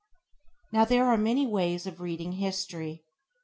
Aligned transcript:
Now 0.71 0.83
there 0.83 1.05
are 1.05 1.15
many 1.15 1.45
ways 1.45 1.85
of 1.85 2.01
reading 2.01 2.31
history. 2.31 3.03